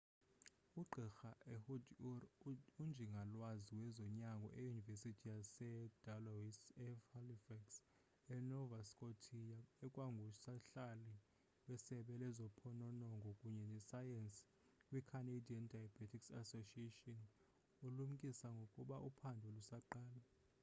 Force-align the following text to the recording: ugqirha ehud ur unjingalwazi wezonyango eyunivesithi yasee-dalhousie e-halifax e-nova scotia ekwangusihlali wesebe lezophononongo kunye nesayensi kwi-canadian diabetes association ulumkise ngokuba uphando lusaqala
ugqirha 0.81 1.31
ehud 1.55 1.85
ur 2.11 2.21
unjingalwazi 2.83 3.73
wezonyango 3.81 4.47
eyunivesithi 4.59 5.25
yasee-dalhousie 5.33 6.73
e-halifax 6.87 7.65
e-nova 8.35 8.79
scotia 8.91 9.59
ekwangusihlali 9.85 11.13
wesebe 11.67 12.13
lezophononongo 12.21 13.29
kunye 13.39 13.63
nesayensi 13.73 14.45
kwi-canadian 14.87 15.65
diabetes 15.71 16.25
association 16.41 17.17
ulumkise 17.85 18.47
ngokuba 18.55 18.95
uphando 19.09 19.47
lusaqala 19.55 20.23